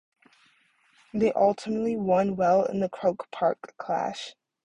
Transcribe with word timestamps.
They 1.13 1.31
ultimately 1.33 1.95
won 1.95 2.35
well 2.35 2.65
in 2.65 2.79
the 2.79 2.89
Croke 2.89 3.29
Park 3.29 3.75
clash. 3.77 4.33